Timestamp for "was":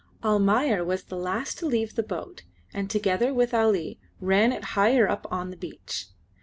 0.83-1.03